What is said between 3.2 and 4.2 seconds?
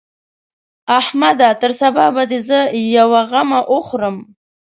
غمه وخورم.